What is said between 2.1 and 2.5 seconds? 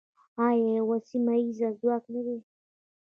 نه دی؟